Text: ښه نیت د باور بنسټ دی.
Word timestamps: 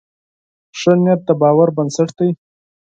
ښه 0.79 0.91
نیت 1.03 1.21
د 1.27 1.29
باور 1.41 1.67
بنسټ 1.77 2.09
دی. 2.19 2.29